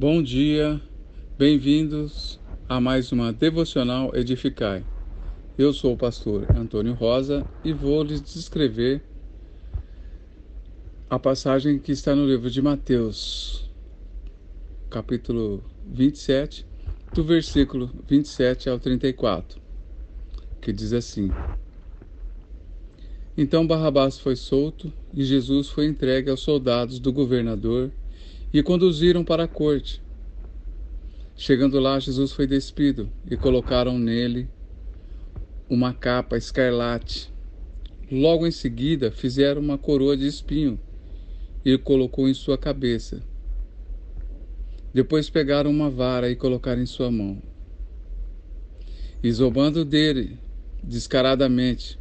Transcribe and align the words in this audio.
Bom 0.00 0.22
dia, 0.22 0.80
bem-vindos 1.36 2.40
a 2.66 2.80
mais 2.80 3.12
uma 3.12 3.34
Devocional 3.34 4.16
Edificai. 4.16 4.82
Eu 5.58 5.74
sou 5.74 5.92
o 5.92 5.96
pastor 5.98 6.46
Antônio 6.56 6.94
Rosa 6.94 7.46
e 7.62 7.74
vou 7.74 8.02
lhes 8.02 8.22
descrever 8.22 9.02
a 11.10 11.18
passagem 11.18 11.78
que 11.78 11.92
está 11.92 12.16
no 12.16 12.26
livro 12.26 12.50
de 12.50 12.62
Mateus, 12.62 13.70
capítulo 14.88 15.62
27, 15.86 16.64
do 17.12 17.22
versículo 17.22 17.90
27 18.08 18.70
ao 18.70 18.78
34, 18.78 19.60
que 20.62 20.72
diz 20.72 20.94
assim: 20.94 21.30
Então 23.36 23.66
Barrabás 23.66 24.18
foi 24.18 24.34
solto 24.34 24.90
e 25.12 25.22
Jesus 25.22 25.68
foi 25.68 25.84
entregue 25.84 26.30
aos 26.30 26.40
soldados 26.40 26.98
do 26.98 27.12
governador 27.12 27.92
e 28.52 28.62
conduziram 28.62 29.24
para 29.24 29.44
a 29.44 29.48
corte. 29.48 30.02
Chegando 31.36 31.78
lá, 31.78 31.98
Jesus 31.98 32.32
foi 32.32 32.46
despido 32.46 33.10
e 33.30 33.36
colocaram 33.36 33.98
nele 33.98 34.48
uma 35.68 35.94
capa 35.94 36.36
escarlate. 36.36 37.32
Logo 38.10 38.46
em 38.46 38.50
seguida, 38.50 39.10
fizeram 39.10 39.62
uma 39.62 39.78
coroa 39.78 40.16
de 40.16 40.26
espinho 40.26 40.78
e 41.64 41.78
colocou 41.78 42.28
em 42.28 42.34
sua 42.34 42.58
cabeça. 42.58 43.22
Depois 44.92 45.30
pegaram 45.30 45.70
uma 45.70 45.88
vara 45.88 46.28
e 46.28 46.34
colocaram 46.34 46.82
em 46.82 46.86
sua 46.86 47.10
mão. 47.10 47.40
E 49.22 49.30
zombando 49.30 49.84
dele 49.84 50.38
descaradamente, 50.82 51.98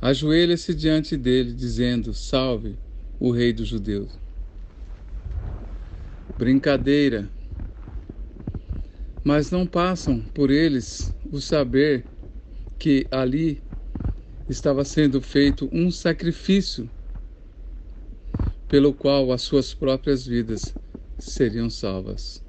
ajoelha-se 0.00 0.74
diante 0.74 1.16
dele, 1.16 1.54
dizendo: 1.54 2.12
Salve 2.12 2.76
o 3.18 3.30
Rei 3.30 3.52
dos 3.52 3.68
Judeus 3.68 4.27
brincadeira, 6.36 7.32
mas 9.24 9.50
não 9.50 9.66
passam 9.66 10.22
por 10.30 10.50
eles 10.50 11.16
o 11.24 11.40
saber 11.40 12.10
que 12.78 13.08
ali 13.12 13.66
estava 14.48 14.84
sendo 14.84 15.22
feito 15.22 15.68
um 15.72 15.90
sacrifício 15.90 16.90
pelo 18.68 18.94
qual 18.94 19.32
as 19.32 19.42
suas 19.42 19.74
próprias 19.74 20.24
vidas 20.26 20.76
seriam 21.18 21.68
salvas. 21.70 22.44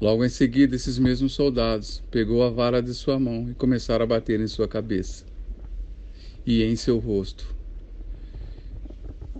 Logo 0.00 0.24
em 0.24 0.28
seguida, 0.28 0.74
esses 0.76 0.98
mesmos 0.98 1.34
soldados 1.34 2.04
pegou 2.10 2.42
a 2.42 2.50
vara 2.50 2.82
de 2.82 2.94
sua 2.94 3.18
mão 3.18 3.48
e 3.50 3.54
começaram 3.54 4.04
a 4.04 4.06
bater 4.08 4.40
em 4.40 4.46
sua 4.48 4.68
cabeça 4.68 5.24
e 6.44 6.62
em 6.62 6.76
seu 6.76 6.98
rosto 6.98 7.57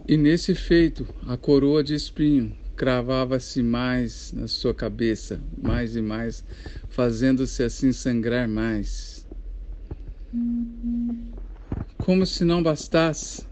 e 0.08 0.16
nesse 0.16 0.54
feito, 0.54 1.06
a 1.26 1.36
coroa 1.36 1.84
de 1.84 1.94
espinho 1.94 2.56
cravava-se 2.74 3.62
mais 3.62 4.32
na 4.32 4.48
sua 4.48 4.72
cabeça, 4.72 5.38
mais 5.62 5.94
e 5.96 6.00
mais, 6.00 6.42
fazendo-se 6.88 7.62
assim 7.62 7.92
sangrar 7.92 8.48
mais. 8.48 9.26
Como 11.98 12.24
se 12.24 12.42
não 12.42 12.62
bastasse, 12.62 13.44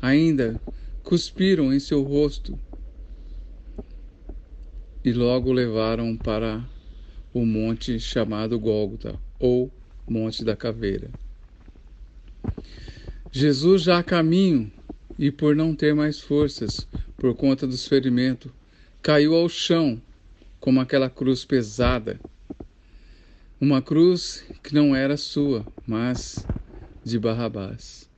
ainda 0.00 0.60
cuspiram 1.02 1.72
em 1.74 1.80
seu 1.80 2.04
rosto 2.04 2.56
e 5.04 5.12
logo 5.12 5.52
levaram 5.52 6.16
para 6.16 6.64
o 7.34 7.44
monte 7.44 7.98
chamado 7.98 8.56
Gólgota, 8.56 9.18
ou 9.40 9.68
Monte 10.08 10.44
da 10.44 10.54
Caveira. 10.54 11.10
Jesus 13.32 13.82
já 13.82 13.98
a 13.98 14.02
caminho 14.02 14.77
e 15.18 15.30
por 15.30 15.56
não 15.56 15.74
ter 15.74 15.94
mais 15.94 16.20
forças, 16.20 16.86
por 17.16 17.34
conta 17.34 17.66
dos 17.66 17.88
ferimentos, 17.88 18.52
caiu 19.02 19.34
ao 19.34 19.48
chão 19.48 20.00
como 20.60 20.80
aquela 20.80 21.10
cruz 21.10 21.44
pesada. 21.44 22.20
Uma 23.60 23.82
cruz 23.82 24.44
que 24.62 24.72
não 24.74 24.94
era 24.94 25.16
sua, 25.16 25.66
mas 25.86 26.46
de 27.04 27.18
Barrabás. 27.18 28.08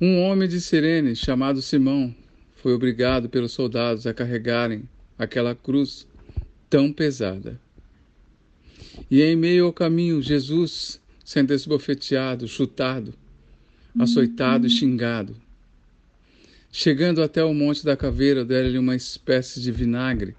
Um 0.00 0.20
homem 0.20 0.48
de 0.48 0.60
Sirene, 0.60 1.16
chamado 1.16 1.60
Simão, 1.60 2.14
foi 2.54 2.72
obrigado 2.72 3.28
pelos 3.28 3.52
soldados 3.52 4.06
a 4.06 4.14
carregarem 4.14 4.88
aquela 5.18 5.54
cruz 5.54 6.06
tão 6.70 6.92
pesada. 6.92 7.60
E 9.10 9.22
em 9.22 9.34
meio 9.34 9.66
ao 9.66 9.72
caminho, 9.72 10.22
Jesus, 10.22 11.00
sendo 11.24 11.52
esbofeteado, 11.52 12.46
chutado, 12.46 13.14
açoitado 13.98 14.66
e 14.66 14.70
xingado, 14.70 15.36
Chegando 16.78 17.22
até 17.22 17.42
o 17.42 17.54
Monte 17.54 17.82
da 17.82 17.96
Caveira, 17.96 18.44
deram-lhe 18.44 18.76
uma 18.76 18.94
espécie 18.94 19.62
de 19.62 19.72
vinagre, 19.72 20.36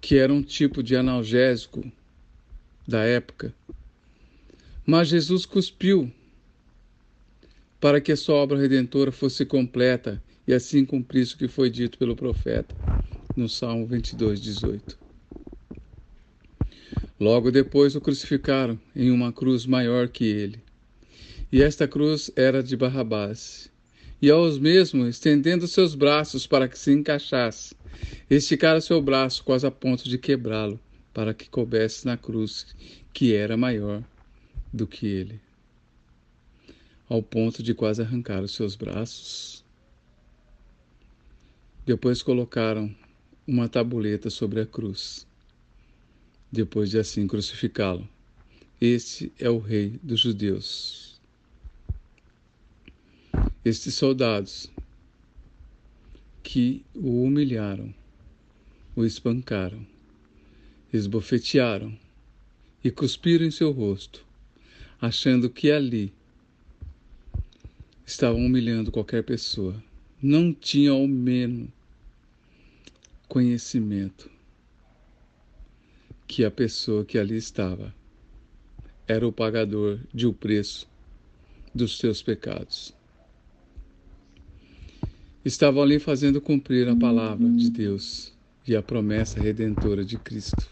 que 0.00 0.16
era 0.16 0.32
um 0.32 0.42
tipo 0.42 0.82
de 0.82 0.96
analgésico 0.96 1.84
da 2.88 3.04
época. 3.04 3.54
Mas 4.86 5.08
Jesus 5.08 5.44
cuspiu 5.44 6.10
para 7.78 8.00
que 8.00 8.12
a 8.12 8.16
sua 8.16 8.36
obra 8.36 8.58
redentora 8.58 9.12
fosse 9.12 9.44
completa 9.44 10.22
e 10.48 10.54
assim 10.54 10.86
cumprisse 10.86 11.34
o 11.34 11.36
que 11.36 11.48
foi 11.48 11.68
dito 11.68 11.98
pelo 11.98 12.16
profeta 12.16 12.74
no 13.36 13.50
Salmo 13.50 13.84
22, 13.86 14.40
18. 14.40 14.98
Logo 17.20 17.50
depois 17.50 17.94
o 17.94 18.00
crucificaram 18.00 18.80
em 18.96 19.10
uma 19.10 19.34
cruz 19.34 19.66
maior 19.66 20.08
que 20.08 20.24
ele. 20.24 20.62
E 21.52 21.60
esta 21.60 21.86
cruz 21.86 22.30
era 22.34 22.62
de 22.62 22.74
Barrabás 22.74 23.70
e 24.22 24.30
aos 24.30 24.56
mesmos, 24.56 25.08
estendendo 25.08 25.66
seus 25.66 25.96
braços 25.96 26.46
para 26.46 26.68
que 26.68 26.78
se 26.78 26.92
encaixasse, 26.92 27.74
esticara 28.30 28.80
seu 28.80 29.02
braço 29.02 29.42
quase 29.42 29.66
a 29.66 29.70
ponto 29.70 30.08
de 30.08 30.16
quebrá-lo, 30.16 30.78
para 31.12 31.34
que 31.34 31.50
coubesse 31.50 32.06
na 32.06 32.16
cruz, 32.16 32.68
que 33.12 33.34
era 33.34 33.56
maior 33.56 34.00
do 34.72 34.86
que 34.86 35.08
ele, 35.08 35.40
ao 37.08 37.20
ponto 37.20 37.64
de 37.64 37.74
quase 37.74 38.00
arrancar 38.00 38.44
os 38.44 38.54
seus 38.54 38.76
braços. 38.76 39.64
Depois 41.84 42.22
colocaram 42.22 42.94
uma 43.44 43.68
tabuleta 43.68 44.30
sobre 44.30 44.60
a 44.60 44.66
cruz, 44.66 45.26
depois 46.50 46.90
de 46.90 46.98
assim 47.00 47.26
crucificá-lo. 47.26 48.08
Este 48.80 49.32
é 49.36 49.50
o 49.50 49.58
Rei 49.58 49.98
dos 50.00 50.20
Judeus. 50.20 51.01
Estes 53.64 53.94
soldados 53.94 54.68
que 56.42 56.84
o 56.96 57.22
humilharam, 57.22 57.94
o 58.96 59.04
espancaram, 59.04 59.86
esbofetearam 60.92 61.96
e 62.82 62.90
cuspiram 62.90 63.46
em 63.46 63.52
seu 63.52 63.70
rosto, 63.70 64.26
achando 65.00 65.48
que 65.48 65.70
ali 65.70 66.12
estavam 68.04 68.44
humilhando 68.44 68.90
qualquer 68.90 69.22
pessoa. 69.22 69.80
Não 70.20 70.52
tinham 70.52 70.96
ao 70.96 71.06
menos 71.06 71.68
conhecimento 73.28 74.28
que 76.26 76.44
a 76.44 76.50
pessoa 76.50 77.04
que 77.04 77.16
ali 77.16 77.36
estava 77.36 77.94
era 79.06 79.24
o 79.24 79.32
pagador 79.32 80.00
de 80.12 80.26
o 80.26 80.32
preço 80.32 80.88
dos 81.72 81.96
seus 81.96 82.20
pecados 82.20 82.92
estavam 85.44 85.82
ali 85.82 85.98
fazendo 85.98 86.40
cumprir 86.40 86.88
a 86.88 86.94
palavra 86.94 87.48
de 87.48 87.68
Deus 87.70 88.32
e 88.66 88.76
a 88.76 88.82
promessa 88.82 89.40
redentora 89.40 90.04
de 90.04 90.16
Cristo, 90.16 90.68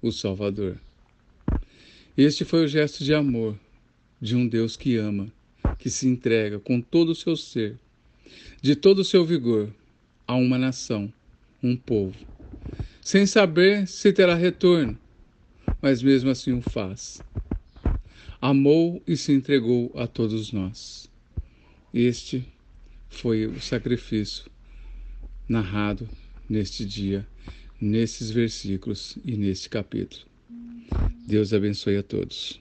o 0.00 0.12
Salvador. 0.12 0.80
Este 2.16 2.44
foi 2.44 2.64
o 2.64 2.68
gesto 2.68 3.02
de 3.02 3.12
amor 3.12 3.56
de 4.20 4.36
um 4.36 4.46
Deus 4.46 4.76
que 4.76 4.96
ama, 4.96 5.32
que 5.78 5.90
se 5.90 6.06
entrega 6.06 6.58
com 6.60 6.80
todo 6.80 7.10
o 7.10 7.14
seu 7.14 7.36
ser, 7.36 7.78
de 8.62 8.76
todo 8.76 9.00
o 9.00 9.04
seu 9.04 9.24
vigor, 9.24 9.72
a 10.26 10.34
uma 10.36 10.56
nação, 10.56 11.12
um 11.62 11.76
povo, 11.76 12.14
sem 13.00 13.26
saber 13.26 13.88
se 13.88 14.12
terá 14.12 14.34
retorno, 14.34 14.96
mas 15.82 16.02
mesmo 16.02 16.30
assim 16.30 16.52
o 16.52 16.60
faz. 16.60 17.20
Amou 18.40 19.02
e 19.06 19.16
se 19.16 19.32
entregou 19.32 19.90
a 19.96 20.06
todos 20.06 20.52
nós. 20.52 21.10
Este 21.92 22.46
foi 23.10 23.46
o 23.46 23.60
sacrifício 23.60 24.50
narrado 25.48 26.08
neste 26.48 26.86
dia, 26.86 27.26
nesses 27.80 28.30
versículos 28.30 29.18
e 29.24 29.36
neste 29.36 29.68
capítulo. 29.68 30.24
Deus 31.26 31.52
abençoe 31.52 31.96
a 31.96 32.02
todos. 32.02 32.60